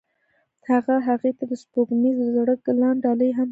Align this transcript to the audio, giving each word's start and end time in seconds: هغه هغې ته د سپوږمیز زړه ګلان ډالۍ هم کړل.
هغه 0.69 0.95
هغې 1.07 1.31
ته 1.37 1.43
د 1.51 1.53
سپوږمیز 1.61 2.17
زړه 2.35 2.53
ګلان 2.65 2.95
ډالۍ 3.03 3.29
هم 3.37 3.47
کړل. 3.47 3.49